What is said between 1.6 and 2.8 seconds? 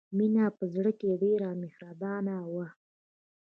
مهربانه وه